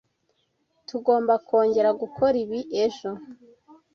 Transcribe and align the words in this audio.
Tugomba 0.87 1.33
kongera 1.47 1.89
gukora 2.01 2.35
ibi 2.43 2.59
ejo. 2.83 3.09